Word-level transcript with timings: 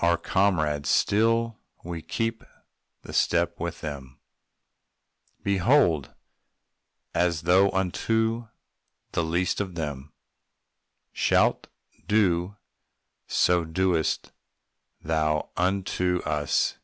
Our 0.00 0.16
comrades 0.18 0.88
still; 0.88 1.60
we 1.84 2.02
keep 2.02 2.42
the 3.02 3.12
step 3.12 3.60
with 3.60 3.80
them, 3.80 4.18
_Behold! 5.46 6.16
As 7.14 7.42
thou 7.42 7.70
unto 7.70 8.48
the 9.12 9.22
least 9.22 9.60
of 9.60 9.76
them 9.76 10.12
Shalt 11.12 11.68
do, 12.08 12.56
so 13.28 13.64
dost 13.64 14.32
thou 15.00 15.50
unto 15.56 16.22
us. 16.24 16.76